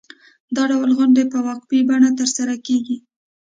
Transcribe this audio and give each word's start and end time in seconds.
دا 0.55 0.63
ډول 0.71 0.91
غونډې 0.97 1.23
په 1.31 1.39
وقفې 1.47 1.79
بڼه 1.89 2.09
ترسره 2.19 2.55
کېږي. 2.65 2.97